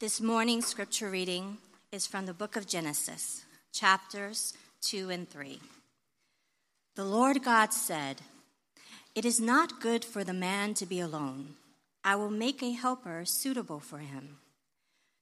[0.00, 1.58] This morning's scripture reading
[1.92, 5.60] is from the book of Genesis, chapters 2 and 3.
[6.96, 8.22] The Lord God said,
[9.14, 11.56] It is not good for the man to be alone.
[12.02, 14.38] I will make a helper suitable for him.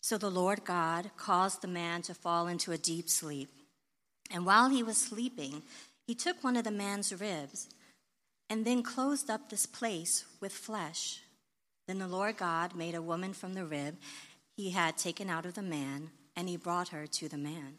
[0.00, 3.48] So the Lord God caused the man to fall into a deep sleep.
[4.30, 5.62] And while he was sleeping,
[6.06, 7.66] he took one of the man's ribs
[8.48, 11.18] and then closed up this place with flesh.
[11.88, 13.96] Then the Lord God made a woman from the rib
[14.58, 17.74] he had taken out of the man, and he brought her to the man.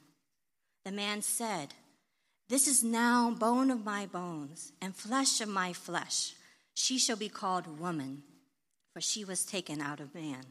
[0.85, 1.73] The man said,
[2.47, 6.35] This is now bone of my bones and flesh of my flesh.
[6.73, 8.23] She shall be called woman,
[8.93, 10.45] for she was taken out of man.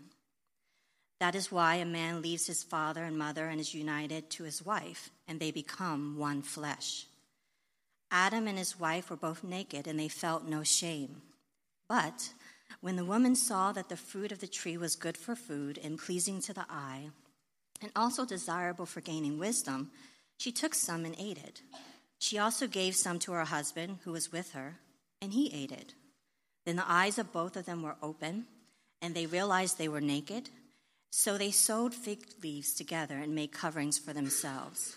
[1.18, 4.62] That is why a man leaves his father and mother and is united to his
[4.62, 7.06] wife, and they become one flesh.
[8.10, 11.22] Adam and his wife were both naked, and they felt no shame.
[11.88, 12.34] But
[12.80, 15.98] when the woman saw that the fruit of the tree was good for food and
[15.98, 17.10] pleasing to the eye,
[17.80, 19.90] and also desirable for gaining wisdom,
[20.38, 21.62] she took some and ate it.
[22.18, 24.78] She also gave some to her husband, who was with her,
[25.20, 25.94] and he ate it.
[26.64, 28.46] Then the eyes of both of them were open,
[29.00, 30.50] and they realized they were naked.
[31.10, 34.96] So they sewed fig leaves together and made coverings for themselves.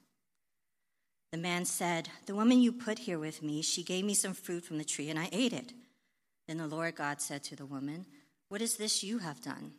[1.31, 4.65] The man said, The woman you put here with me, she gave me some fruit
[4.65, 5.73] from the tree, and I ate it.
[6.47, 8.05] Then the Lord God said to the woman,
[8.49, 9.71] What is this you have done?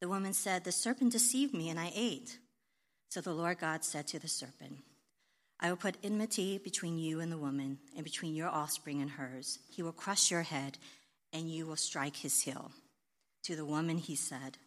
[0.00, 2.38] The woman said, The serpent deceived me, and I ate.
[3.10, 4.78] So the Lord God said to the serpent,
[5.60, 9.58] I will put enmity between you and the woman, and between your offspring and hers.
[9.70, 10.78] He will crush your head,
[11.32, 12.72] and you will strike his heel.
[13.44, 14.58] To the woman he said,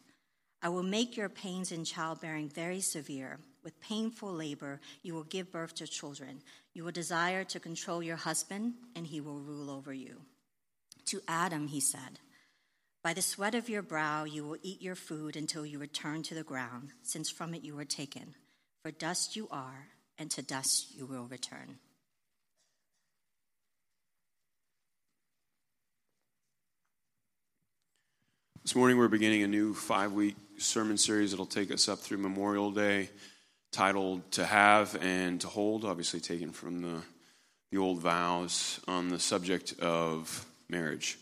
[0.62, 3.38] I will make your pains in childbearing very severe.
[3.64, 6.42] With painful labor, you will give birth to children.
[6.74, 10.22] You will desire to control your husband, and he will rule over you.
[11.06, 12.18] To Adam, he said,
[13.04, 16.34] By the sweat of your brow, you will eat your food until you return to
[16.34, 18.34] the ground, since from it you were taken.
[18.82, 19.86] For dust you are,
[20.18, 21.78] and to dust you will return.
[28.62, 32.18] This morning, we're beginning a new five week sermon series that'll take us up through
[32.18, 33.10] Memorial Day
[33.72, 37.02] titled To Have and To Hold, obviously taken from the,
[37.70, 41.18] the old vows on the subject of marriage.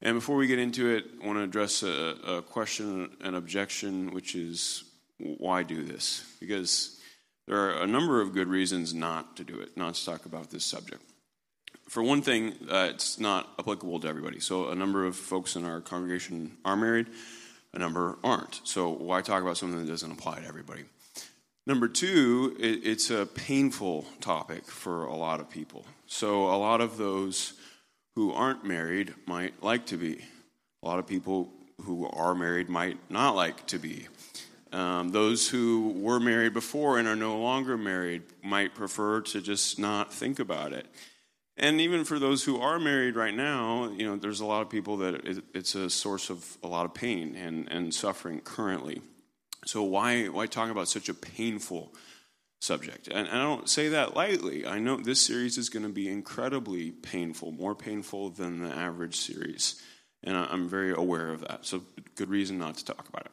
[0.00, 4.12] And before we get into it, I want to address a, a question, an objection,
[4.12, 4.84] which is
[5.18, 6.24] why do this?
[6.38, 7.00] Because
[7.48, 10.50] there are a number of good reasons not to do it, not to talk about
[10.50, 11.02] this subject.
[11.88, 14.38] For one thing, uh, it's not applicable to everybody.
[14.38, 17.06] So, a number of folks in our congregation are married,
[17.72, 18.60] a number aren't.
[18.64, 20.84] So, why talk about something that doesn't apply to everybody?
[21.68, 25.84] Number two, it, it's a painful topic for a lot of people.
[26.06, 27.52] So, a lot of those
[28.14, 30.24] who aren't married might like to be.
[30.82, 31.52] A lot of people
[31.82, 34.08] who are married might not like to be.
[34.72, 39.78] Um, those who were married before and are no longer married might prefer to just
[39.78, 40.86] not think about it.
[41.58, 44.70] And even for those who are married right now, you know, there's a lot of
[44.70, 49.02] people that it, it's a source of a lot of pain and, and suffering currently.
[49.66, 51.94] So why why talk about such a painful
[52.60, 53.08] subject?
[53.08, 54.66] And, and I don't say that lightly.
[54.66, 59.16] I know this series is going to be incredibly painful, more painful than the average
[59.16, 59.82] series,
[60.22, 61.66] and I'm very aware of that.
[61.66, 61.82] So
[62.14, 63.32] good reason not to talk about it.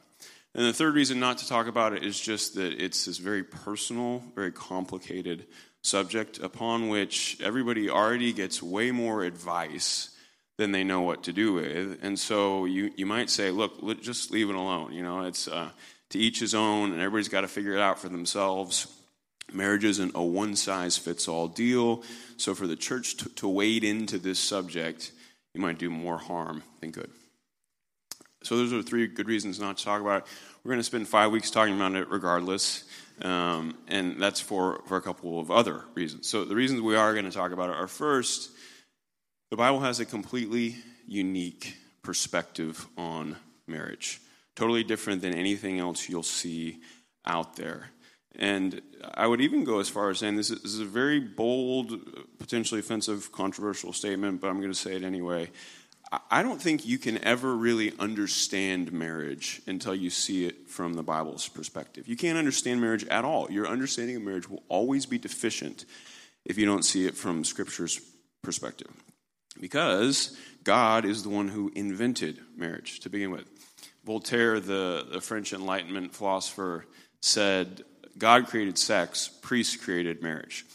[0.56, 3.44] And the third reason not to talk about it is just that it's this very
[3.44, 5.47] personal, very complicated
[5.84, 10.16] subject upon which everybody already gets way more advice
[10.57, 12.00] than they know what to do with.
[12.02, 14.94] And so you, you might say, look, just leave it alone.
[14.94, 15.71] You know, it's, uh,
[16.15, 18.88] to each his own, and everybody's got to figure it out for themselves.
[19.51, 22.03] Marriage isn't a one size fits all deal.
[22.38, 25.12] So, for the church to, to wade into this subject,
[25.53, 27.09] you might do more harm than good.
[28.44, 30.27] So, those are three good reasons not to talk about it.
[30.63, 32.85] We're going to spend five weeks talking about it regardless,
[33.21, 36.27] um, and that's for, for a couple of other reasons.
[36.27, 38.51] So, the reasons we are going to talk about it are first,
[39.51, 43.35] the Bible has a completely unique perspective on
[43.68, 44.21] marriage
[44.56, 46.80] totally different than anything else you'll see
[47.25, 47.90] out there.
[48.38, 48.81] And
[49.13, 51.94] I would even go as far as saying this is a very bold,
[52.38, 55.50] potentially offensive, controversial statement, but I'm going to say it anyway.
[56.30, 61.04] I don't think you can ever really understand marriage until you see it from the
[61.04, 62.07] Bible's perspective.
[62.07, 63.50] You can't understand marriage at all.
[63.50, 65.86] Your understanding of marriage will always be deficient
[66.46, 68.00] if you don't see it from Scripture's
[68.44, 68.92] perspective.
[69.60, 73.46] Because God is the one who invented marriage to begin with.
[74.06, 76.86] Voltaire, the, the French Enlightenment philosopher,
[77.22, 77.84] said,
[78.18, 80.66] God created sex, priests created marriage.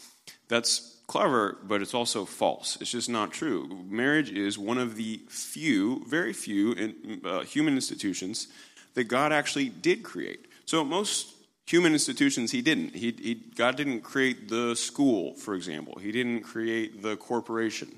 [0.47, 2.77] That's clever, but it's also false.
[2.81, 3.85] It's just not true.
[3.89, 8.47] Marriage is one of the few, very few in, uh, human institutions
[8.93, 10.47] that God actually did create.
[10.65, 11.33] So most
[11.65, 12.95] human institutions he didn't.
[12.95, 15.99] He, he, God didn't create the school, for example.
[15.99, 17.97] He didn't create the corporation.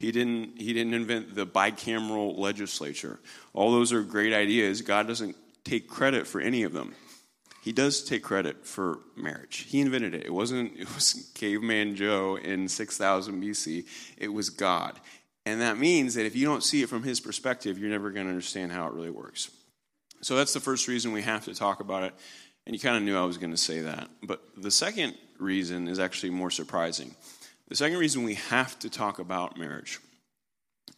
[0.00, 3.20] He didn't, he didn't invent the bicameral legislature.
[3.52, 4.80] All those are great ideas.
[4.80, 6.94] God doesn't take credit for any of them.
[7.62, 9.66] He does take credit for marriage.
[9.68, 10.24] He invented it.
[10.24, 13.86] It wasn't it was caveman Joe in 6000 BC.
[14.16, 14.98] It was God.
[15.44, 18.24] And that means that if you don't see it from his perspective, you're never going
[18.24, 19.50] to understand how it really works.
[20.22, 22.14] So that's the first reason we have to talk about it.
[22.66, 24.08] And you kind of knew I was going to say that.
[24.22, 27.14] But the second reason is actually more surprising.
[27.70, 30.00] The second reason we have to talk about marriage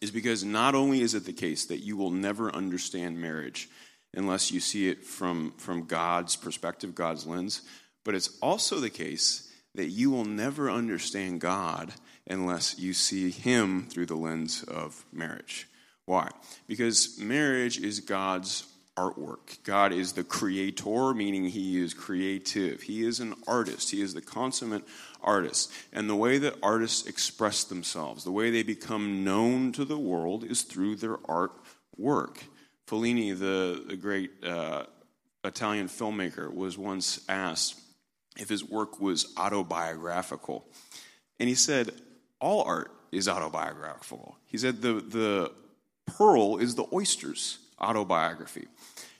[0.01, 3.69] is because not only is it the case that you will never understand marriage
[4.15, 7.61] unless you see it from, from God's perspective, God's lens,
[8.03, 11.93] but it's also the case that you will never understand God
[12.27, 15.67] unless you see Him through the lens of marriage.
[16.07, 16.29] Why?
[16.67, 18.63] Because marriage is God's
[18.95, 19.63] artwork.
[19.63, 22.83] God is the creator, meaning he is creative.
[22.83, 23.91] He is an artist.
[23.91, 24.83] He is the consummate
[25.21, 25.71] artist.
[25.91, 30.43] And the way that artists express themselves, the way they become known to the world,
[30.43, 32.43] is through their artwork.
[32.87, 34.83] Fellini, the, the great uh,
[35.43, 37.79] Italian filmmaker, was once asked
[38.37, 40.65] if his work was autobiographical.
[41.39, 41.91] And he said,
[42.39, 44.37] All art is autobiographical.
[44.45, 45.51] He said, The, the
[46.05, 48.67] pearl is the oyster's autobiography.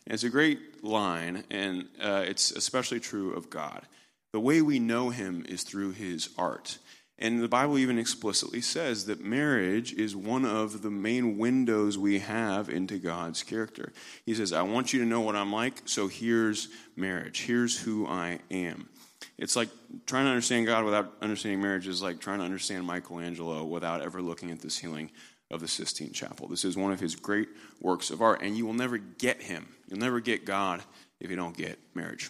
[0.06, 3.84] And it's a great line, and uh, it's especially true of God.
[4.32, 6.80] The way we know him is through his art.
[7.20, 12.20] And the Bible even explicitly says that marriage is one of the main windows we
[12.20, 13.94] have into God's character.
[14.26, 17.42] He says, I want you to know what I'm like, so here's marriage.
[17.42, 18.90] Here's who I am.
[19.38, 19.70] It's like
[20.06, 24.22] trying to understand God without understanding marriage is like trying to understand Michelangelo without ever
[24.22, 25.10] looking at the ceiling
[25.54, 26.48] of the Sistine Chapel.
[26.48, 27.48] This is one of his great
[27.80, 29.68] works of art, and you will never get him.
[29.88, 30.82] You'll never get God
[31.20, 32.30] if you don't get marriage.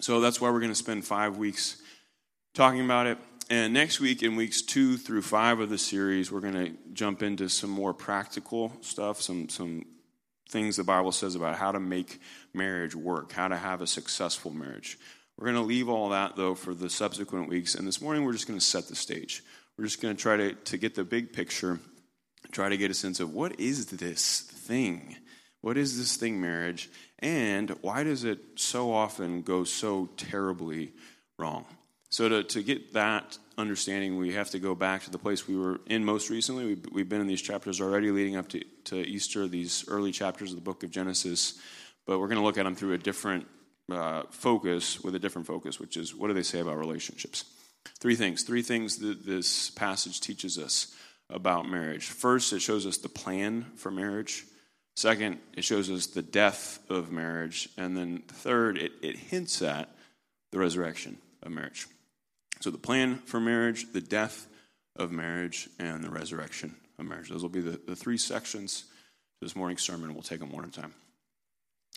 [0.00, 1.80] So that's why we're going to spend five weeks
[2.54, 3.18] talking about it.
[3.48, 7.22] And next week, in weeks two through five of the series, we're going to jump
[7.22, 9.84] into some more practical stuff, some, some
[10.48, 12.20] things the Bible says about how to make
[12.54, 14.98] marriage work, how to have a successful marriage.
[15.36, 17.74] We're going to leave all that, though, for the subsequent weeks.
[17.74, 19.42] And this morning, we're just going to set the stage.
[19.76, 21.80] We're just going to try to, to get the big picture
[22.50, 25.16] try to get a sense of what is this thing?
[25.60, 26.90] What is this thing, marriage?
[27.18, 30.92] And why does it so often go so terribly
[31.38, 31.66] wrong?
[32.08, 35.56] So, to, to get that understanding, we have to go back to the place we
[35.56, 36.66] were in most recently.
[36.66, 40.50] We've, we've been in these chapters already leading up to, to Easter, these early chapters
[40.50, 41.60] of the book of Genesis,
[42.06, 43.46] but we're going to look at them through a different
[43.92, 47.44] uh, focus, with a different focus, which is what do they say about relationships?
[48.00, 48.42] Three things.
[48.42, 50.94] Three things that this passage teaches us
[51.32, 52.06] about marriage.
[52.06, 54.44] First, it shows us the plan for marriage.
[54.96, 57.68] Second, it shows us the death of marriage.
[57.76, 59.88] And then third, it, it hints at
[60.52, 61.86] the resurrection of marriage.
[62.60, 64.46] So the plan for marriage, the death
[64.96, 67.28] of marriage, and the resurrection of marriage.
[67.28, 68.84] Those will be the, the three sections
[69.40, 70.12] this morning's sermon.
[70.12, 70.94] We'll take them one at a time.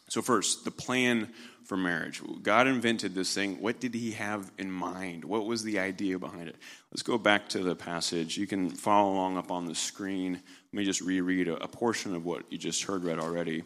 [0.10, 1.29] So, first, the plan
[1.65, 2.22] for marriage.
[2.41, 3.62] God invented this thing.
[3.62, 5.24] What did he have in mind?
[5.24, 6.57] What was the idea behind it?
[6.91, 8.38] Let's go back to the passage.
[8.38, 10.33] You can follow along up on the screen.
[10.33, 13.63] Let me just reread a, portion of what you just heard read already.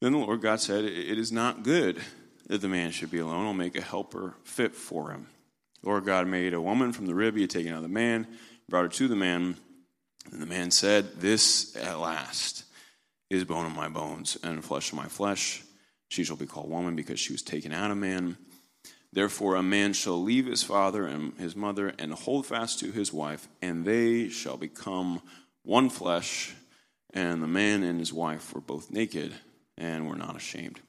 [0.00, 2.00] Then the Lord God said, It is not good
[2.46, 3.46] that the man should be alone.
[3.46, 5.26] I'll make a helper fit for him.
[5.82, 8.26] Lord God made a woman from the rib he had taken out of the man,
[8.68, 9.56] brought her to the man.
[10.32, 12.64] And the man said, This at last
[13.30, 15.62] is bone of my bones and flesh of my flesh.
[16.08, 18.36] She shall be called woman because she was taken out of man.
[19.12, 23.12] Therefore, a man shall leave his father and his mother and hold fast to his
[23.12, 25.22] wife, and they shall become
[25.62, 26.54] one flesh.
[27.12, 29.34] And the man and his wife were both naked
[29.76, 30.80] and were not ashamed.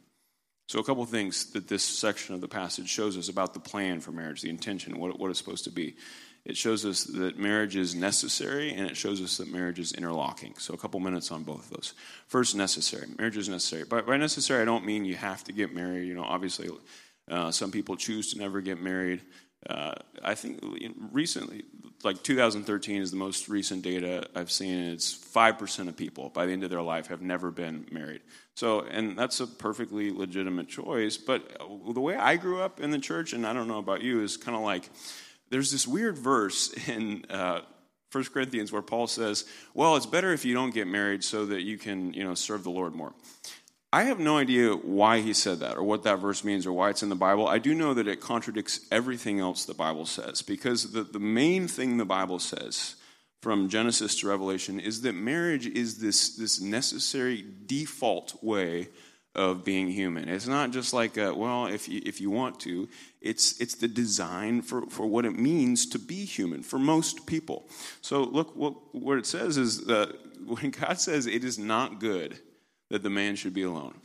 [0.67, 4.01] So, a couple things that this section of the passage shows us about the plan
[4.01, 5.95] for marriage, the intention, what, what it's supposed to be.
[6.43, 10.55] It shows us that marriage is necessary, and it shows us that marriage is interlocking.
[10.57, 11.93] So, a couple minutes on both of those.
[12.27, 13.07] First, necessary.
[13.17, 13.83] Marriage is necessary.
[13.83, 16.07] By, by necessary, I don't mean you have to get married.
[16.07, 16.69] You know, obviously,
[17.29, 19.21] uh, some people choose to never get married.
[19.69, 19.93] uh,
[20.24, 20.63] I think
[21.12, 21.63] recently,
[22.03, 24.79] like 2013 is the most recent data I've seen.
[24.79, 28.21] It's 5% of people by the end of their life have never been married.
[28.55, 31.17] So, and that's a perfectly legitimate choice.
[31.17, 31.57] But
[31.93, 34.38] the way I grew up in the church, and I don't know about you, is
[34.38, 34.89] kind of like
[35.51, 37.62] there's this weird verse in uh,
[38.12, 41.62] 1 Corinthians where Paul says, Well, it's better if you don't get married so that
[41.62, 43.13] you can, you know, serve the Lord more.
[43.93, 46.89] I have no idea why he said that or what that verse means or why
[46.89, 47.48] it's in the Bible.
[47.48, 51.67] I do know that it contradicts everything else the Bible says because the, the main
[51.67, 52.96] thing the Bible says
[53.41, 58.88] from Genesis to Revelation is that marriage is this, this necessary default way
[59.33, 60.27] of being human.
[60.27, 62.89] It's not just like, a, well, if you, if you want to,
[63.21, 67.69] it's, it's the design for, for what it means to be human for most people.
[68.01, 70.13] So, look, what, what it says is that
[70.45, 72.39] when God says it is not good
[72.89, 73.95] that the man should be alone.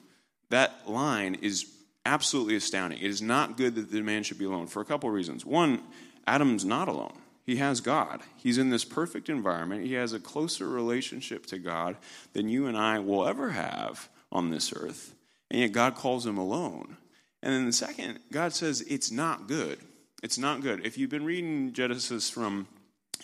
[0.51, 1.67] That line is
[2.05, 3.01] absolutely astounding.
[3.01, 5.45] It is not good that the man should be alone for a couple of reasons.
[5.45, 5.83] One,
[6.25, 7.19] Adam's not alone.
[7.45, 8.23] He has God.
[8.37, 9.85] He's in this perfect environment.
[9.85, 11.97] He has a closer relationship to God
[12.33, 15.16] than you and I will ever have on this earth.
[15.51, 16.97] And yet God calls him alone.
[17.43, 19.79] And then the second, God says it's not good.
[20.23, 20.85] It's not good.
[20.85, 22.67] If you've been reading Genesis from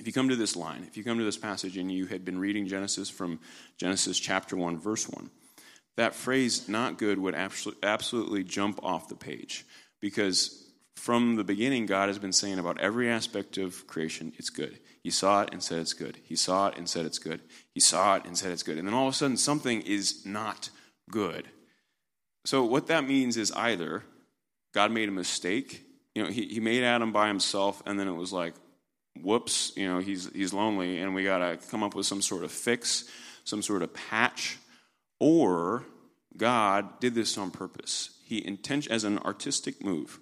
[0.01, 2.25] if you come to this line, if you come to this passage and you had
[2.25, 3.39] been reading Genesis from
[3.77, 5.31] Genesis chapter 1 verse 1,
[5.97, 9.67] that phrase not good would absolutely jump off the page
[10.01, 14.79] because from the beginning god has been saying about every aspect of creation it's good
[15.03, 17.41] he saw it and said it's good he saw it and said it's good
[17.75, 20.25] he saw it and said it's good and then all of a sudden something is
[20.25, 20.71] not
[21.11, 21.49] good
[22.45, 24.03] so what that means is either
[24.75, 25.85] god made a mistake
[26.15, 28.55] you know he, he made adam by himself and then it was like
[29.21, 32.45] whoops you know he's he's lonely and we got to come up with some sort
[32.45, 33.05] of fix
[33.45, 34.59] some sort of patch
[35.21, 35.85] or
[36.37, 38.19] God did this on purpose.
[38.25, 40.19] He intention as an artistic move.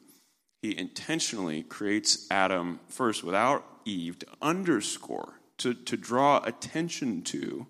[0.62, 7.66] He intentionally creates Adam first without Eve to underscore, to, to draw attention to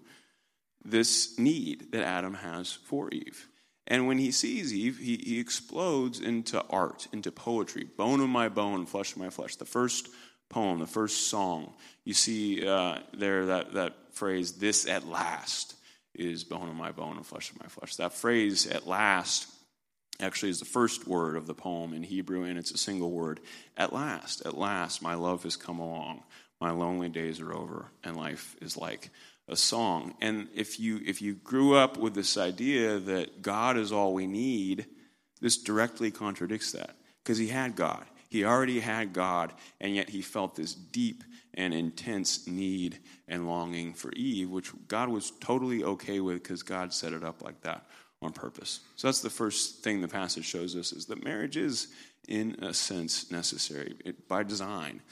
[0.85, 3.49] this need that Adam has for Eve.
[3.91, 8.49] And when he sees Eve, he, he explodes into art, into poetry, bone of my
[8.49, 9.57] bone, flesh of my flesh.
[9.57, 10.09] The first
[10.49, 15.75] poem, the first song, you see uh, there that, that phrase, this at last
[16.15, 17.97] is bone of my bone and flesh of my flesh.
[17.97, 19.49] That phrase, at last,
[20.21, 23.41] actually is the first word of the poem in Hebrew, and it's a single word.
[23.77, 26.23] At last, at last, my love has come along.
[26.61, 29.11] My lonely days are over, and life is like
[29.51, 30.15] a song.
[30.21, 34.27] And if you if you grew up with this idea that God is all we
[34.27, 34.87] need,
[35.41, 38.05] this directly contradicts that because he had God.
[38.29, 43.93] He already had God, and yet he felt this deep and intense need and longing
[43.93, 47.87] for Eve, which God was totally okay with because God set it up like that
[48.23, 48.81] on purpose.
[48.95, 51.89] So that's the first thing the passage shows us is that marriage is,
[52.29, 53.97] in a sense, necessary
[54.29, 55.03] by design.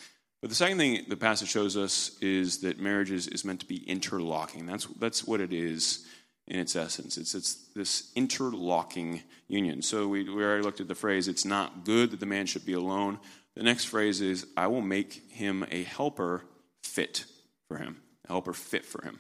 [0.41, 3.67] But the second thing the passage shows us is that marriage is, is meant to
[3.67, 4.67] be interlocking.
[4.67, 6.07] That's, that's what it is
[6.47, 7.19] in its essence.
[7.19, 9.83] It's, it's this interlocking union.
[9.83, 12.65] So we, we already looked at the phrase, it's not good that the man should
[12.65, 13.19] be alone.
[13.57, 16.45] The next phrase is, I will make him a helper
[16.83, 17.25] fit
[17.67, 19.19] for him, a helper fit for him.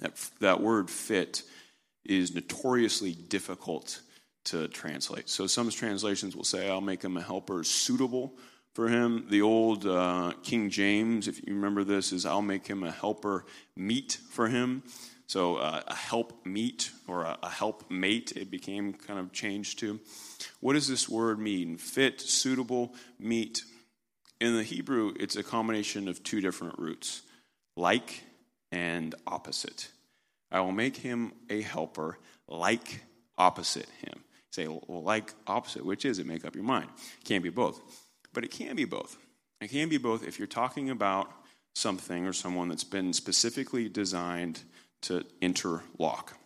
[0.00, 1.42] That, that word fit
[2.04, 4.00] is notoriously difficult
[4.46, 5.28] to translate.
[5.28, 8.34] So some translations will say, I'll make him a helper suitable
[8.74, 9.26] for him.
[9.28, 13.44] The old uh, King James, if you remember this, is I'll make him a helper
[13.76, 14.82] meet for him.
[15.26, 19.78] So uh, a help meet or a, a help mate, it became kind of changed
[19.80, 20.00] to.
[20.60, 21.76] What does this word mean?
[21.76, 23.62] Fit, suitable, meet.
[24.40, 27.22] In the Hebrew, it's a combination of two different roots
[27.76, 28.24] like
[28.72, 29.88] and opposite.
[30.50, 33.02] I will make him a helper like
[33.38, 34.24] opposite him.
[34.50, 36.26] Say, like opposite, which is it?
[36.26, 36.88] Make up your mind.
[37.24, 37.80] Can't be both.
[38.32, 39.16] But it can be both.
[39.60, 41.30] It can be both if you're talking about
[41.74, 44.62] something or someone that's been specifically designed
[45.02, 46.36] to interlock.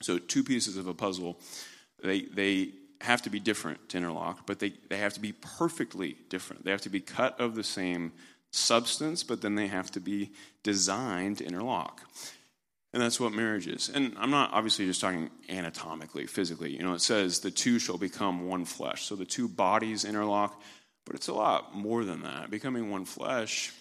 [0.00, 1.40] So, two pieces of a puzzle,
[2.02, 2.70] they, they
[3.00, 6.64] have to be different to interlock, but they, they have to be perfectly different.
[6.64, 8.12] They have to be cut of the same
[8.50, 10.30] substance, but then they have to be
[10.62, 12.02] designed to interlock.
[12.92, 13.90] And that's what marriage is.
[13.92, 16.74] And I'm not obviously just talking anatomically, physically.
[16.74, 19.04] You know, it says the two shall become one flesh.
[19.04, 20.60] So the two bodies interlock,
[21.08, 22.50] but it's a lot more than that.
[22.50, 23.72] Becoming one flesh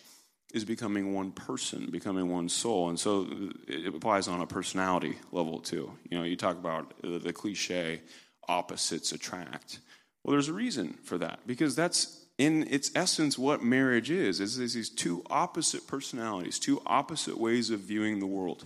[0.54, 2.88] is becoming one person, becoming one soul.
[2.88, 3.28] And so
[3.68, 5.92] it applies on a personality level too.
[6.10, 8.02] You know, you talk about the cliche
[8.48, 9.80] opposites attract.
[10.24, 14.40] Well, there's a reason for that because that's in its essence what marriage is.
[14.40, 18.66] Is these two opposite personalities, two opposite ways of viewing the world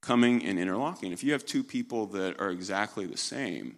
[0.00, 1.10] coming and interlocking.
[1.10, 3.76] If you have two people that are exactly the same,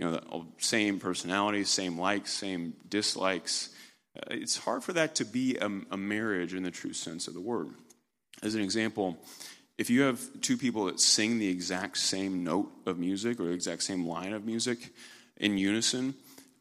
[0.00, 3.68] you know, the same personalities, same likes, same dislikes,
[4.16, 7.34] uh, it's hard for that to be a, a marriage in the true sense of
[7.34, 7.68] the word.
[8.42, 9.18] As an example,
[9.76, 13.50] if you have two people that sing the exact same note of music or the
[13.50, 14.88] exact same line of music
[15.36, 16.14] in unison,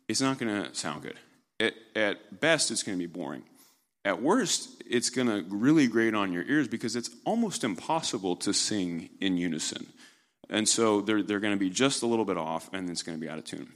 [0.10, 1.18] it's not going to sound good.
[1.62, 3.44] At, at best, it's going to be boring.
[4.04, 8.54] At worst, it's going to really grate on your ears because it's almost impossible to
[8.54, 9.88] sing in unison.
[10.50, 13.18] And so they're, they're going to be just a little bit off and it's going
[13.18, 13.72] to be out of tune.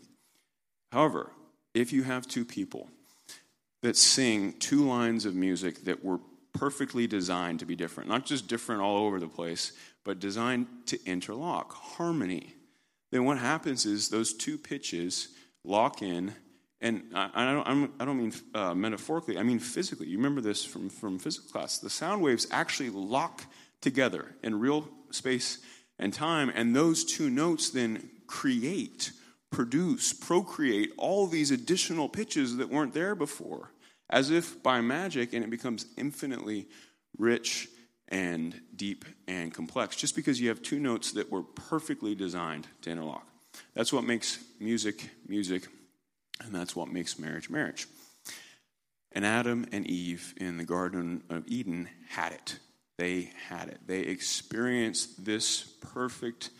[0.91, 1.31] However,
[1.73, 2.89] if you have two people
[3.81, 6.19] that sing two lines of music that were
[6.53, 10.99] perfectly designed to be different, not just different all over the place, but designed to
[11.05, 12.53] interlock, harmony,
[13.11, 15.29] then what happens is those two pitches
[15.63, 16.33] lock in
[16.83, 20.07] and I, I don't, I do not mean uh, metaphorically, I mean physically.
[20.07, 21.77] You remember this from, from physics class.
[21.77, 23.45] The sound waves actually lock
[23.79, 25.59] together in real space
[25.99, 29.11] and time, and those two notes then create,
[29.51, 33.71] produce, procreate all these additional pitches that weren't there before,
[34.09, 36.67] as if by magic, and it becomes infinitely
[37.17, 37.67] rich
[38.09, 42.89] and deep and complex, just because you have two notes that were perfectly designed to
[42.89, 43.27] interlock.
[43.73, 45.67] That's what makes music music
[46.41, 47.87] and that's what makes marriage marriage.
[49.11, 52.59] And Adam and Eve in the Garden of Eden had it.
[53.03, 53.79] They had it.
[53.85, 56.51] They experienced this perfect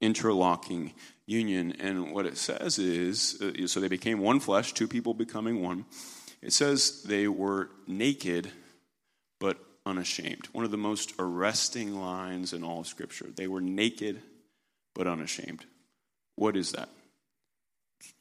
[0.00, 0.92] interlocking
[1.24, 1.76] union.
[1.78, 5.84] And what it says is uh, so they became one flesh, two people becoming one.
[6.42, 8.50] It says they were naked
[9.38, 10.48] but unashamed.
[10.50, 13.28] One of the most arresting lines in all of Scripture.
[13.32, 14.20] They were naked
[14.96, 15.64] but unashamed.
[16.34, 16.88] What is that?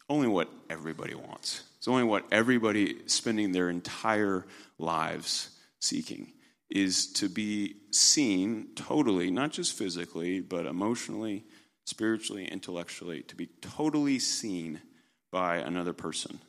[0.09, 1.63] only what everybody wants.
[1.79, 4.45] It's only what everybody spending their entire
[4.77, 5.49] lives
[5.79, 6.33] seeking
[6.70, 11.46] is to be seen totally, not just physically, but emotionally,
[11.86, 14.82] spiritually, intellectually, to be totally seen
[15.32, 16.39] by another person.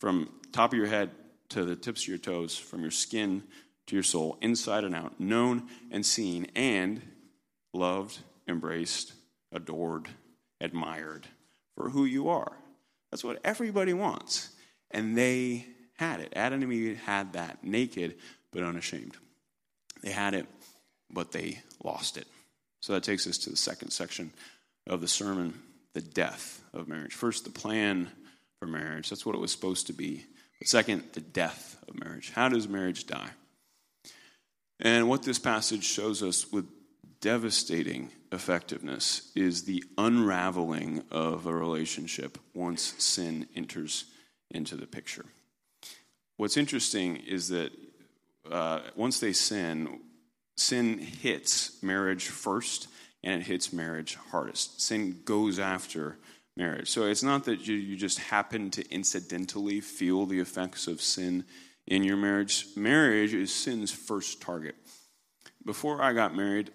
[0.00, 1.10] From top of your head
[1.50, 3.42] to the tips of your toes, from your skin
[3.86, 7.02] to your soul, inside and out, known and seen, and
[7.74, 9.12] loved, embraced,
[9.52, 10.08] adored,
[10.60, 11.26] admired
[11.76, 12.52] for who you are.
[13.10, 14.50] That's what everybody wants.
[14.90, 16.32] And they had it.
[16.34, 18.16] Adam and Eve had that, naked
[18.52, 19.16] but unashamed.
[20.02, 20.46] They had it,
[21.10, 22.26] but they lost it.
[22.80, 24.32] So that takes us to the second section
[24.86, 25.54] of the sermon
[25.92, 27.14] the death of marriage.
[27.14, 28.08] First, the plan
[28.58, 29.10] for marriage.
[29.10, 30.24] That's what it was supposed to be.
[30.58, 32.30] But second, the death of marriage.
[32.30, 33.30] How does marriage die?
[34.78, 36.66] And what this passage shows us with
[37.20, 44.04] devastating effectiveness is the unraveling of a relationship once sin enters
[44.50, 45.24] into the picture.
[46.36, 47.72] What's interesting is that
[48.50, 50.00] uh, once they sin,
[50.56, 52.88] sin hits marriage first
[53.22, 54.80] and it hits marriage hardest.
[54.80, 56.16] Sin goes after
[56.56, 56.90] marriage.
[56.90, 61.44] So it's not that you, you just happen to incidentally feel the effects of sin
[61.86, 62.66] in your marriage.
[62.76, 64.74] Marriage is sin's first target.
[65.64, 66.70] Before I got married,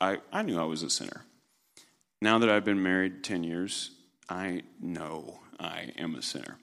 [0.00, 1.24] I, I knew I was a sinner.
[2.20, 3.90] Now that I've been married 10 years,
[4.28, 6.58] I know I am a sinner.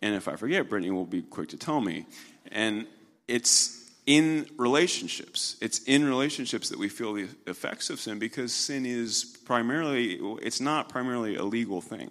[0.00, 2.06] And if I forget, Brittany will be quick to tell me.
[2.52, 2.86] And
[3.28, 5.56] it's in relationships.
[5.60, 10.60] It's in relationships that we feel the effects of sin because sin is primarily, it's
[10.60, 12.10] not primarily a legal thing.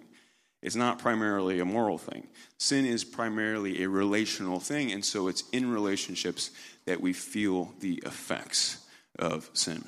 [0.62, 2.26] It's not primarily a moral thing.
[2.58, 6.50] Sin is primarily a relational thing, and so it's in relationships
[6.86, 8.84] that we feel the effects
[9.18, 9.84] of sin.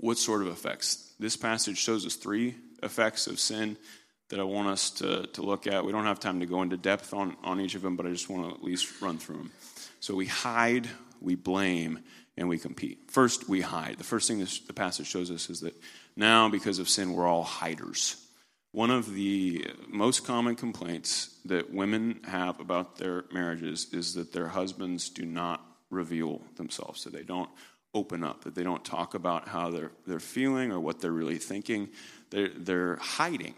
[0.00, 1.14] What sort of effects?
[1.18, 3.78] This passage shows us three effects of sin
[4.28, 5.84] that I want us to, to look at.
[5.84, 8.10] We don't have time to go into depth on, on each of them, but I
[8.10, 9.52] just want to at least run through them.
[10.04, 10.86] So we hide,
[11.22, 12.00] we blame,
[12.36, 13.10] and we compete.
[13.10, 13.96] First, we hide.
[13.96, 15.72] The first thing this, the passage shows us is that
[16.14, 18.22] now, because of sin, we're all hiders.
[18.72, 24.48] One of the most common complaints that women have about their marriages is that their
[24.48, 27.48] husbands do not reveal themselves, so they don't
[27.94, 31.38] open up, that they don't talk about how they're, they're feeling or what they're really
[31.38, 31.88] thinking.
[32.28, 33.54] They're, they're hiding.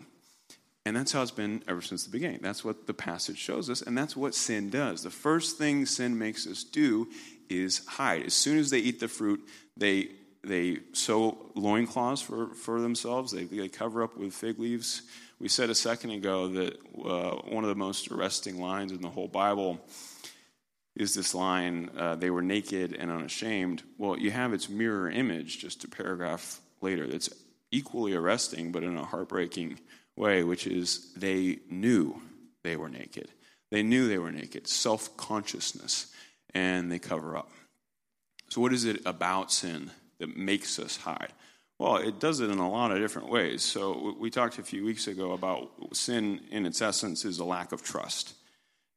[0.87, 2.39] And that's how it's been ever since the beginning.
[2.43, 5.03] That's what the passage shows us, and that's what sin does.
[5.03, 7.09] The first thing sin makes us do
[7.51, 8.23] is hide.
[8.23, 9.41] As soon as they eat the fruit,
[9.77, 10.11] they
[10.45, 13.33] they sew loincloths for, for themselves.
[13.33, 15.03] They, they cover up with fig leaves.
[15.41, 19.11] We said a second ago that uh, one of the most arresting lines in the
[19.11, 19.81] whole Bible
[20.95, 23.83] is this line, uh, they were naked and unashamed.
[23.99, 27.29] Well, you have its mirror image just a paragraph later that's
[27.73, 29.81] equally arresting, but in a heartbreaking
[30.17, 32.21] way, which is they knew
[32.65, 33.29] they were naked.
[33.71, 36.13] They knew they were naked, self consciousness,
[36.55, 37.51] and they cover up.
[38.49, 41.33] So, what is it about sin that makes us hide?
[41.79, 43.63] Well, it does it in a lot of different ways.
[43.63, 47.73] So, we talked a few weeks ago about sin in its essence is a lack
[47.73, 48.35] of trust.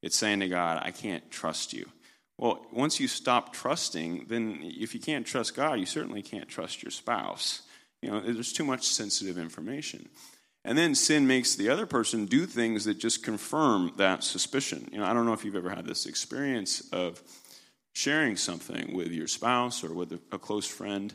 [0.02, 1.90] It's saying to God, I can't trust you.
[2.38, 6.82] Well, once you stop trusting, then if you can't trust God, you certainly can't trust
[6.82, 7.64] your spouse.
[8.02, 10.08] You know, there's too much sensitive information.
[10.65, 14.89] And then sin makes the other person do things that just confirm that suspicion.
[14.91, 17.22] You know, I don't know if you've ever had this experience of
[17.93, 21.13] sharing something with your spouse or with a, close friend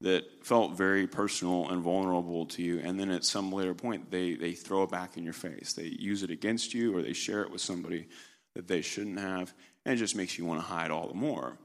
[0.00, 4.34] that felt very personal and vulnerable to you, and then at some later point, they,
[4.34, 5.72] they throw it back in your face.
[5.72, 8.08] They use it against you or they share it with somebody
[8.54, 9.54] that they shouldn't have,
[9.84, 11.58] and it just makes you want to hide all the more.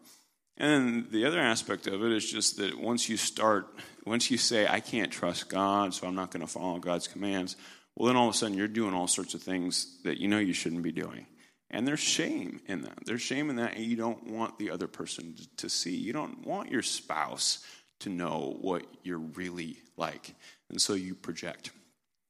[0.62, 3.68] And then the other aspect of it is just that once you start,
[4.06, 7.56] once you say, I can't trust God, so I'm not going to follow God's commands,
[7.96, 10.38] well, then all of a sudden you're doing all sorts of things that you know
[10.38, 11.26] you shouldn't be doing.
[11.72, 13.00] And there's shame in that.
[13.08, 15.96] There's shame in that, and you don't want the other person to see.
[15.96, 17.66] You don't want your spouse
[18.02, 20.36] to know what you're really like.
[20.70, 21.72] And so you project.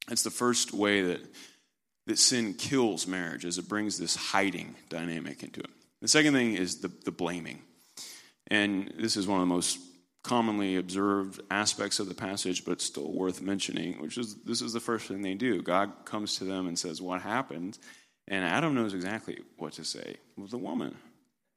[0.08, 1.20] That's the first way that,
[2.08, 5.70] that sin kills marriage, is it brings this hiding dynamic into it.
[6.02, 7.64] The second thing is the, the blaming.
[8.52, 9.80] And this is one of the most
[10.24, 14.80] commonly observed aspects of the passage, but still worth mentioning, which is this is the
[14.82, 15.62] first thing they do.
[15.62, 17.80] God comes to them and says, What happened?
[18.28, 20.18] And Adam knows exactly what to say.
[20.38, 20.96] Well, the woman.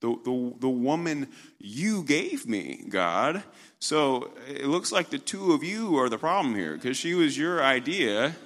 [0.01, 1.29] The, the, the woman
[1.59, 3.43] you gave me, God.
[3.81, 7.37] So it looks like the two of you are the problem here because she was
[7.37, 8.37] your idea.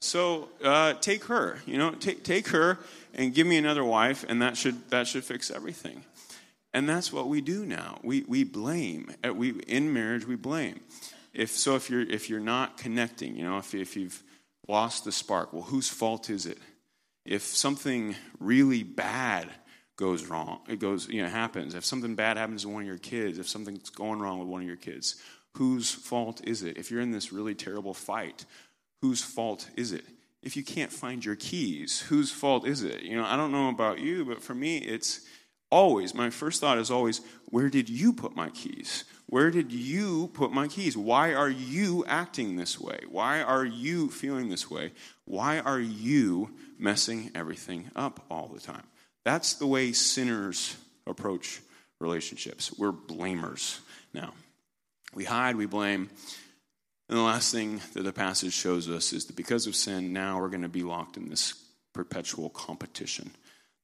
[0.00, 2.78] So uh, take her, you know, take, take her
[3.14, 6.04] and give me another wife, and that should, that should fix everything.
[6.74, 7.98] And that's what we do now.
[8.02, 9.14] We, we blame.
[9.26, 10.80] Uh, we, in marriage, we blame.
[11.34, 14.22] If, so if you're, if you're not connecting, you know, if, if you've
[14.68, 16.58] lost the spark, well, whose fault is it?
[17.24, 19.48] If something really bad
[19.96, 21.74] goes wrong, it goes, you know, happens.
[21.74, 24.62] If something bad happens to one of your kids, if something's going wrong with one
[24.62, 25.16] of your kids,
[25.54, 26.78] whose fault is it?
[26.78, 28.44] If you're in this really terrible fight,
[29.00, 30.04] whose fault is it?
[30.42, 33.02] If you can't find your keys, whose fault is it?
[33.02, 35.20] You know, I don't know about you, but for me, it's
[35.72, 39.04] always, my first thought is always, where did you put my keys?
[39.26, 40.96] Where did you put my keys?
[40.96, 43.00] Why are you acting this way?
[43.08, 44.92] Why are you feeling this way?
[45.24, 48.84] Why are you messing everything up all the time?
[49.24, 51.60] That's the way sinners approach
[51.98, 52.72] relationships.
[52.76, 53.80] We're blamers
[54.12, 54.34] now.
[55.14, 56.10] We hide, we blame.
[57.08, 60.40] And the last thing that the passage shows us is that because of sin, now
[60.40, 61.54] we're going to be locked in this
[61.94, 63.30] perpetual competition,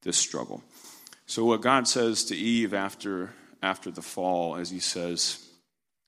[0.03, 0.63] this struggle.
[1.29, 5.47] So, what God says to Eve after, after the fall, as he says,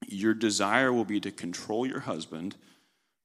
[0.08, 2.56] Your desire will be to control your husband,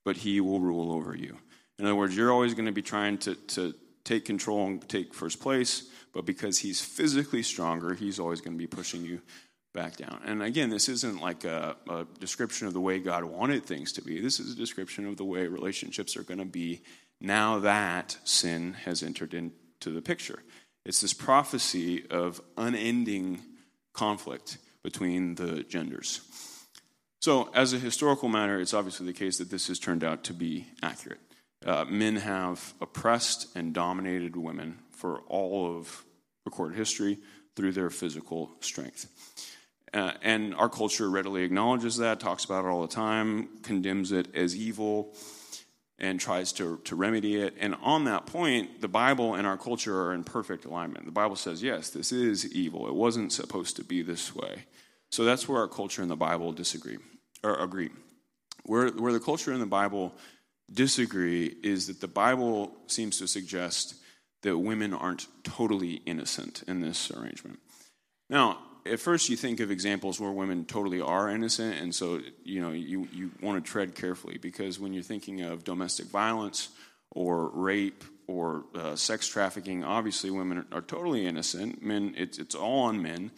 [0.04, 1.38] but he will rule over you.
[1.78, 5.14] In other words, you're always going to be trying to, to take control and take
[5.14, 9.22] first place, but because he's physically stronger, he's always going to be pushing you
[9.72, 10.20] back down.
[10.26, 14.02] And again, this isn't like a, a, description of the way God wanted things to
[14.02, 14.20] be.
[14.20, 16.82] This is a description of the way relationships are going to be
[17.22, 20.42] now that sin has entered into the picture.
[20.86, 23.40] It's this prophecy of unending
[23.92, 26.20] conflict between the genders.
[27.20, 30.32] So, as a historical matter, it's obviously the case that this has turned out to
[30.32, 31.18] be accurate.
[31.64, 36.04] Uh, men have oppressed and dominated women for all of
[36.44, 37.18] recorded history
[37.56, 39.08] through their physical strength.
[39.92, 44.28] Uh, and our culture readily acknowledges that, talks about it all the time, condemns it
[44.36, 45.12] as evil,
[45.98, 47.54] and tries to, to remedy it.
[47.58, 51.06] And on that point, the Bible and our culture are in perfect alignment.
[51.06, 52.86] The Bible says, yes, this is evil.
[52.86, 54.64] It wasn't supposed to be this way.
[55.10, 56.98] So that's where our culture and the Bible disagree
[57.42, 57.90] or agree.
[58.64, 60.12] Where, where the culture and the Bible
[60.72, 63.94] disagree is that the Bible seems to suggest
[64.42, 67.58] that women aren't totally innocent in this arrangement.
[68.28, 72.60] Now, at first you think of examples where women totally are innocent, and so you
[72.60, 76.70] know you, you want to tread carefully because when you're thinking of domestic violence
[77.10, 81.82] or rape or uh, sex trafficking, obviously women are, are totally innocent.
[81.82, 83.30] Men, it's, it's all on men,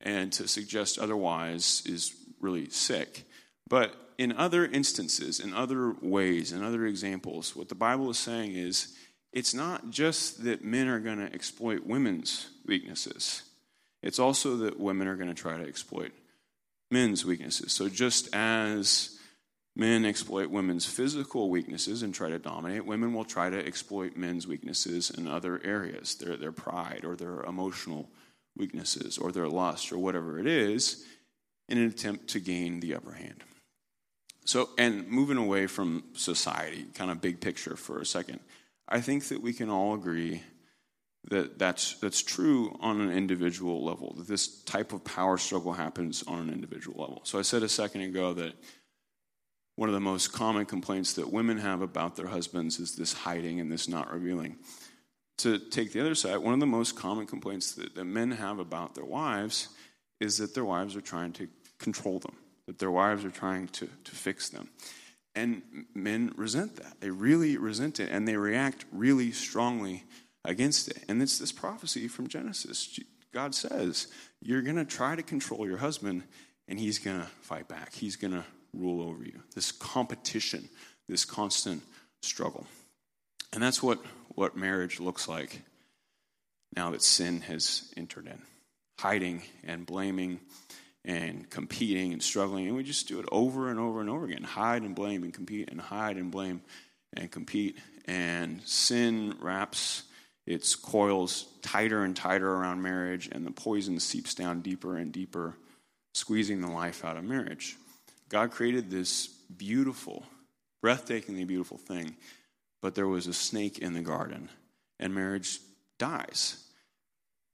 [0.00, 3.24] and to suggest otherwise is really sick.
[3.68, 8.54] But in other instances, in other ways, in other examples, what the Bible is saying
[8.54, 8.96] is
[9.32, 13.42] it's not just that men are going to exploit women's weaknesses
[14.06, 16.12] it's also that women are going to try to exploit
[16.92, 17.72] men's weaknesses.
[17.72, 19.18] So just as
[19.74, 24.46] men exploit women's physical weaknesses and try to dominate, women will try to exploit men's
[24.46, 28.08] weaknesses in other areas, their, their pride or their emotional
[28.56, 31.04] weaknesses or their lust or whatever it is,
[31.68, 33.42] in an attempt to gain the upper hand.
[34.44, 38.38] So, and moving away from society, kind of big picture for a second,
[38.88, 40.42] I think that we can all agree
[41.30, 46.22] that that's, that's true on an individual level, that this type of power struggle happens
[46.26, 47.20] on an individual level.
[47.24, 48.54] So I said a second ago that
[49.74, 53.60] one of the most common complaints that women have about their husbands is this hiding
[53.60, 54.56] and this not revealing.
[55.38, 58.58] to take the other side, one of the most common complaints that, that men have
[58.58, 59.68] about their wives
[60.20, 62.36] is that their wives are trying to control them,
[62.66, 64.68] that their wives are trying to, to fix them.
[65.34, 65.62] And
[65.94, 67.00] men resent that.
[67.00, 70.04] They really resent it, and they react really strongly
[70.46, 71.04] against it.
[71.08, 72.98] And it's this prophecy from Genesis.
[73.32, 74.08] God says,
[74.40, 76.22] You're going to try to control your husband,
[76.68, 77.94] and he's going to fight back.
[77.94, 79.40] He's going to rule over you.
[79.54, 80.68] This competition,
[81.08, 81.82] this constant
[82.22, 82.66] struggle.
[83.52, 83.98] And that's what,
[84.30, 85.62] what marriage looks like
[86.74, 88.40] now that sin has entered in
[88.98, 90.40] hiding and blaming
[91.04, 92.66] and competing and struggling.
[92.66, 95.32] And we just do it over and over and over again hide and blame and
[95.32, 96.60] compete and hide and blame
[97.16, 97.78] and compete.
[98.06, 100.04] And sin wraps
[100.46, 105.56] its coils tighter and tighter around marriage, and the poison seeps down deeper and deeper,
[106.14, 107.76] squeezing the life out of marriage.
[108.28, 110.24] God created this beautiful,
[110.84, 112.16] breathtakingly beautiful thing,
[112.80, 114.48] but there was a snake in the garden,
[114.98, 115.58] and marriage
[115.98, 116.62] dies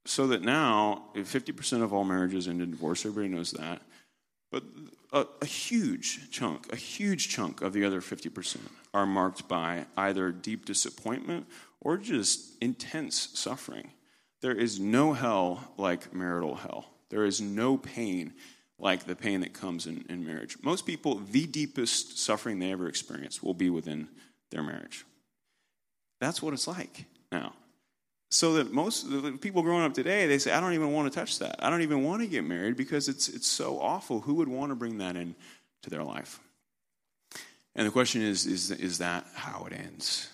[0.05, 3.81] so that now 50% of all marriages end in divorce everybody knows that
[4.53, 4.63] but
[5.11, 8.57] a, a, huge chunk a huge chunk of the other 50%
[8.93, 11.47] are marked by either deep disappointment
[11.81, 13.89] or just intense suffering.
[14.41, 16.85] There is no hell like marital hell.
[17.09, 18.33] There is no pain
[18.77, 20.57] like the pain that comes in, in marriage.
[20.61, 24.07] Most people the deepest suffering they ever experience will be within
[24.51, 25.03] their marriage.
[26.21, 27.53] That's what it's like now
[28.33, 31.19] so that most the people growing up today they say i don't even want to
[31.19, 31.55] touch that.
[31.63, 34.21] I don't even want to get married because it's it's so awful.
[34.21, 35.35] Who would want to bring that in
[35.83, 36.39] to their life?
[37.75, 40.29] And the question is is is that how it ends?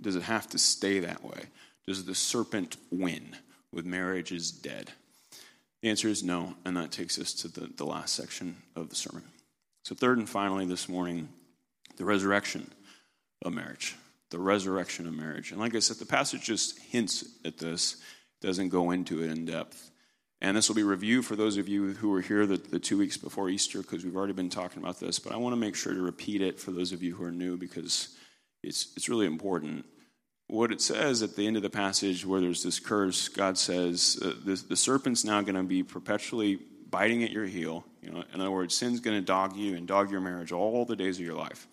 [0.00, 1.42] Does it have to stay that way?
[1.86, 3.36] Does the serpent win
[3.70, 4.90] with marriage is dead?
[5.82, 8.96] The answer is no and that takes us to the, the last section of the
[8.96, 9.24] sermon.
[9.84, 11.28] So third and finally this morning
[11.98, 12.70] the resurrection
[13.44, 13.94] of marriage
[14.32, 15.52] the resurrection of marriage.
[15.52, 17.96] And like I said, the passage just hints at this,
[18.40, 19.90] doesn't go into it in depth.
[20.40, 22.98] And this will be review for those of you who were here the, the two
[22.98, 25.20] weeks before Easter, because we've already been talking about this.
[25.20, 27.30] But I want to make sure to repeat it for those of you who are
[27.30, 28.08] new, because
[28.64, 29.84] it's, it's really important.
[30.48, 34.18] What it says at the end of the passage, where there's this curse, God says
[34.20, 36.58] uh, the, the serpent's now going to be perpetually
[36.90, 37.84] biting at your heel.
[38.02, 40.84] You know, in other words, sin's going to dog you and dog your marriage all
[40.84, 41.68] the days of your life.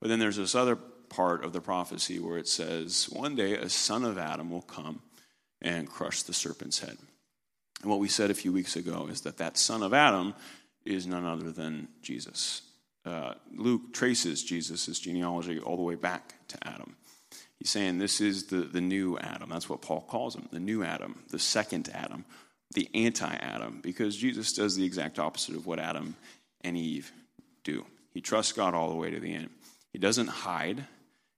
[0.00, 0.76] But then there's this other
[1.08, 5.00] part of the prophecy where it says, One day a son of Adam will come
[5.60, 6.96] and crush the serpent's head.
[7.82, 10.34] And what we said a few weeks ago is that that son of Adam
[10.84, 12.62] is none other than Jesus.
[13.04, 16.96] Uh, Luke traces Jesus' genealogy all the way back to Adam.
[17.58, 19.48] He's saying this is the, the new Adam.
[19.48, 22.24] That's what Paul calls him the new Adam, the second Adam,
[22.74, 26.16] the anti Adam, because Jesus does the exact opposite of what Adam
[26.62, 27.12] and Eve
[27.64, 27.84] do.
[28.12, 29.50] He trusts God all the way to the end.
[29.92, 30.84] He doesn't hide,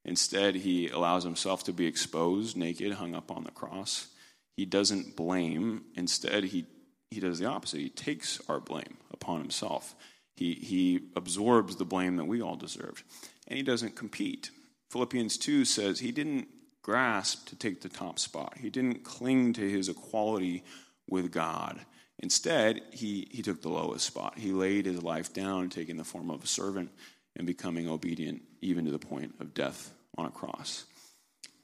[0.08, 4.08] Instead, he allows himself to be exposed, naked, hung up on the cross.
[4.56, 5.84] He doesn't blame.
[5.96, 6.64] Instead, he,
[7.10, 7.80] he does the opposite.
[7.80, 9.94] He takes our blame upon himself.
[10.34, 13.02] He, he absorbs the blame that we all deserved.
[13.48, 14.50] And he doesn't compete.
[14.88, 16.48] Philippians 2 says he didn't
[16.80, 20.64] grasp to take the top spot, he didn't cling to his equality
[21.06, 21.78] with God.
[22.20, 24.38] Instead, he, he took the lowest spot.
[24.38, 26.90] He laid his life down, taking the form of a servant
[27.36, 30.84] and becoming obedient even to the point of death on a cross.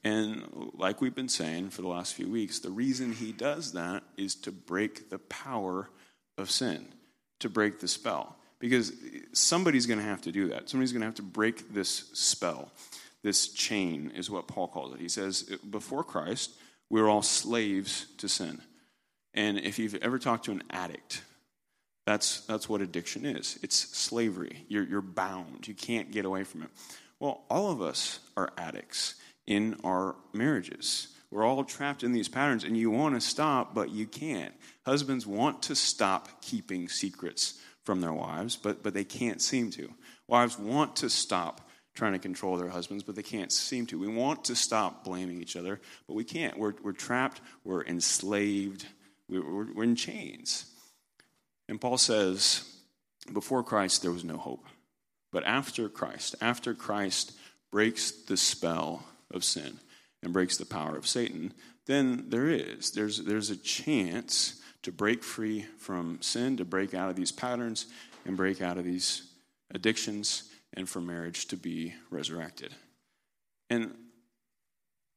[0.03, 4.03] And like we've been saying for the last few weeks, the reason he does that
[4.17, 5.89] is to break the power
[6.37, 6.87] of sin,
[7.39, 8.35] to break the spell.
[8.59, 8.93] Because
[9.33, 10.69] somebody's going to have to do that.
[10.69, 12.71] Somebody's going to have to break this spell.
[13.23, 15.01] This chain is what Paul calls it.
[15.01, 16.51] He says, before Christ,
[16.89, 18.61] we we're all slaves to sin.
[19.33, 21.23] And if you've ever talked to an addict,
[22.05, 24.65] that's, that's what addiction is it's slavery.
[24.67, 26.69] You're, you're bound, you can't get away from it.
[27.25, 29.15] Well, all of us are addicts
[29.47, 31.07] in our marriages.
[31.31, 34.53] We're all trapped in these patterns, and you want to stop, but you can't.
[34.85, 39.91] Husbands want to stop keeping secrets from their wives, but, but they can't seem to.
[40.27, 43.97] Wives want to stop trying to control their husbands, but they can't seem to.
[43.97, 46.59] We want to stop blaming each other, but we can't.
[46.59, 48.85] We're, we're trapped, we're enslaved,
[49.27, 50.65] we're, we're in chains.
[51.67, 52.71] And Paul says,
[53.33, 54.67] before Christ, there was no hope.
[55.35, 57.33] But after Christ, after Christ
[57.69, 59.81] breaks the spell of sin
[60.23, 61.53] and breaks the power of Satan,
[61.87, 62.91] then there is.
[62.91, 67.87] There's, there's a chance to break free from sin, to break out of these patterns,
[68.25, 69.23] and break out of these
[69.73, 70.43] addictions,
[70.73, 72.73] and for marriage to be resurrected.
[73.69, 73.93] And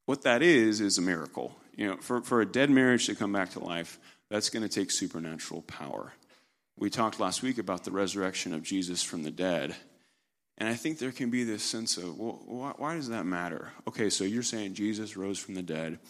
[0.07, 1.54] what that is, is a miracle.
[1.76, 4.00] You know, for, for a dead marriage to come back to life,
[4.31, 6.12] that's going to take supernatural power.
[6.76, 9.76] We talked last week about the resurrection of Jesus from the dead.
[10.59, 13.71] And I think there can be this sense of, well, why, why does that matter?
[13.87, 16.01] Okay, so you're saying Jesus rose from the dead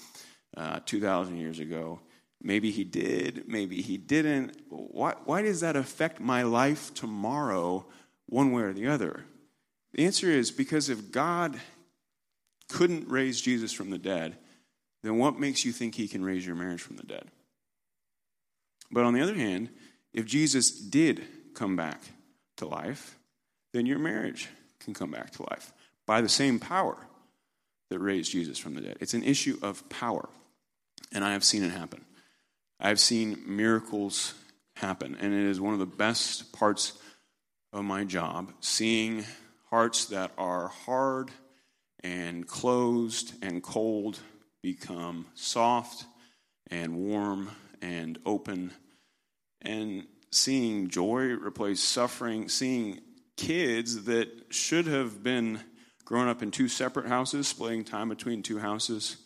[0.57, 2.01] uh, 2,000 years ago.
[2.43, 4.57] Maybe he did, maybe he didn't.
[4.71, 7.87] Why, why does that affect my life tomorrow,
[8.27, 9.25] one way or the other?
[9.93, 11.61] The answer is because if God
[12.71, 14.39] couldn't raise Jesus from the dead,
[15.03, 17.27] then what makes you think he can raise your marriage from the dead?
[18.91, 19.69] But on the other hand,
[20.15, 21.23] if Jesus did
[21.55, 22.01] come back
[22.57, 23.17] to life,
[23.72, 24.48] then your marriage
[24.81, 25.72] can come back to life
[26.07, 26.96] by the same power
[27.90, 28.96] that raised Jesus from the dead.
[29.00, 30.28] It's an issue of power,
[31.12, 32.04] and I have seen it happen.
[32.81, 34.35] I've seen miracles
[34.76, 36.92] happen, and it is one of the best parts
[37.72, 39.24] of my job seeing
[39.70, 41.31] hearts that are hard
[42.04, 44.18] and closed and cold
[44.62, 46.04] become soft
[46.70, 47.50] and warm
[47.83, 48.72] and open,
[49.62, 53.00] and seeing joy replace suffering, seeing
[53.38, 55.61] kids that should have been
[56.05, 59.18] grown up in two separate houses, splitting time between two houses,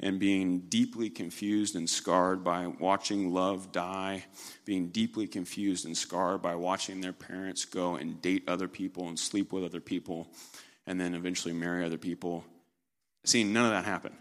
[0.00, 4.24] and being deeply confused and scarred by watching love die,
[4.64, 9.18] being deeply confused and scarred by watching their parents go and date other people and
[9.18, 10.26] sleep with other people,
[10.86, 12.44] and then eventually marry other people.
[13.24, 14.16] Seeing none of that happen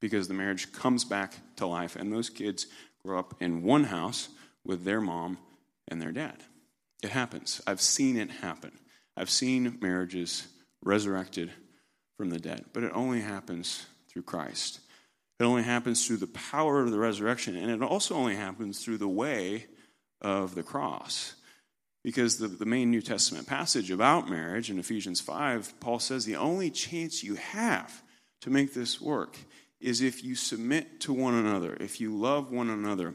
[0.00, 2.68] because the marriage comes back to life, and those kids
[3.04, 4.28] grow up in one house
[4.64, 5.38] with their mom
[5.88, 6.44] and their dad.
[7.04, 7.60] It happens.
[7.66, 8.72] I've seen it happen.
[9.14, 10.48] I've seen marriages
[10.82, 11.50] resurrected
[12.16, 14.80] from the dead, but it only happens through Christ.
[15.38, 18.96] It only happens through the power of the resurrection, and it also only happens through
[18.96, 19.66] the way
[20.22, 21.34] of the cross.
[22.02, 26.36] Because the, the main New Testament passage about marriage in Ephesians 5, Paul says the
[26.36, 28.02] only chance you have
[28.40, 29.36] to make this work
[29.78, 33.12] is if you submit to one another, if you love one another,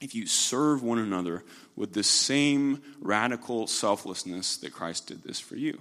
[0.00, 5.56] if you serve one another with the same radical selflessness that Christ did this for
[5.56, 5.80] you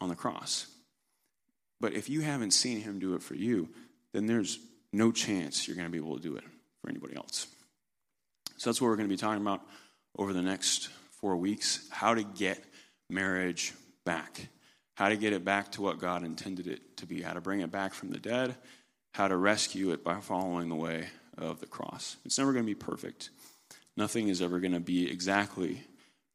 [0.00, 0.66] on the cross.
[1.80, 3.68] But if you haven't seen him do it for you,
[4.12, 4.58] then there's
[4.92, 6.44] no chance you're going to be able to do it
[6.80, 7.46] for anybody else.
[8.58, 9.62] So that's what we're going to be talking about
[10.16, 12.62] over the next four weeks how to get
[13.10, 13.72] marriage
[14.04, 14.48] back,
[14.94, 17.60] how to get it back to what God intended it to be, how to bring
[17.60, 18.54] it back from the dead,
[19.14, 22.16] how to rescue it by following the way of the cross.
[22.24, 23.30] It's never going to be perfect.
[23.96, 25.82] Nothing is ever going to be exactly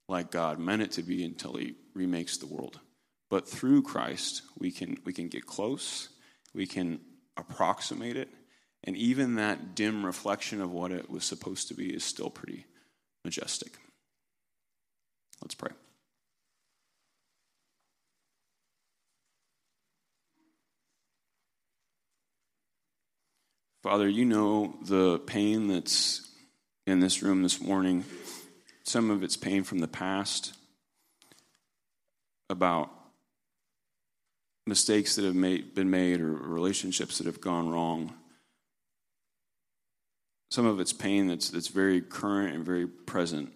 [0.07, 2.79] like God meant it to be until He remakes the world.
[3.29, 6.10] But through Christ, we can, we can get close,
[6.53, 6.99] we can
[7.36, 8.29] approximate it,
[8.83, 12.65] and even that dim reflection of what it was supposed to be is still pretty
[13.25, 13.77] majestic.
[15.41, 15.71] Let's pray.
[23.89, 26.30] Father, you know the pain that's
[26.86, 28.04] in this room this morning.
[28.84, 30.52] Some of it's pain from the past
[32.50, 32.91] about
[34.65, 38.13] mistakes that have made, been made or relationships that have gone wrong.
[40.52, 43.54] Some of it's pain that's, that's very current and very present.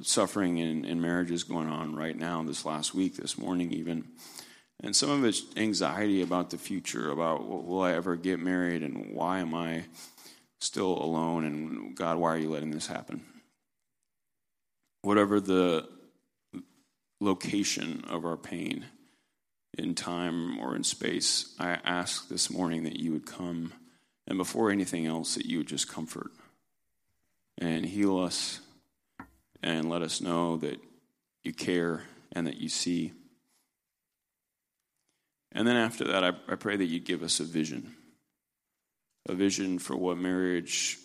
[0.00, 4.08] Suffering in, in marriages going on right now, this last week, this morning, even.
[4.80, 9.12] And some of it's anxiety about the future, about will I ever get married and
[9.12, 9.84] why am I
[10.60, 13.24] still alone and God, why are you letting this happen?
[15.02, 15.88] Whatever the
[17.20, 18.86] location of our pain
[19.76, 23.72] in time or in space, I ask this morning that you would come
[24.26, 26.30] and before anything else, that you would just comfort
[27.56, 28.60] and heal us
[29.62, 30.80] and let us know that
[31.42, 33.12] you care and that you see.
[35.52, 37.94] And then after that, I, I pray that you give us a vision
[39.28, 40.96] a vision for what marriage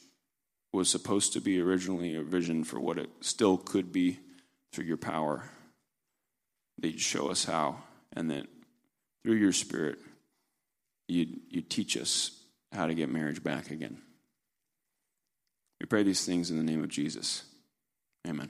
[0.72, 4.18] was supposed to be originally, a vision for what it still could be
[4.72, 5.44] through your power.
[6.80, 8.48] That you show us how, and that
[9.24, 10.00] through your spirit,
[11.08, 12.32] you you teach us
[12.72, 14.02] how to get marriage back again.
[15.80, 17.44] We pray these things in the name of Jesus.
[18.28, 18.50] Amen.